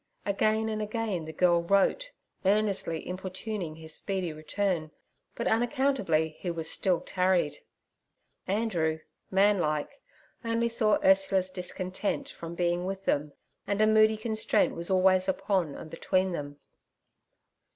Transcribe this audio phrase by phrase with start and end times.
[0.25, 2.09] Again and again the girl wrote,
[2.43, 4.89] earnestly importuning his speedy return,
[5.35, 7.57] but unaccountably he still tarried.
[8.47, 10.01] Andrew, man like,
[10.69, 13.33] saw only Ursula's discontent from being with them,
[13.67, 16.57] and a moody constraint was always upon and between them.